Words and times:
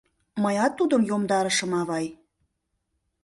—Мыят 0.41 0.73
тудым 0.79 1.01
йомдарышым, 1.09 1.71
авай... 1.81 2.05